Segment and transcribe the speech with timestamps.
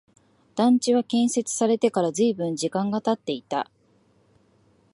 [0.55, 3.69] 団地は建設されてから随分時間が経っていた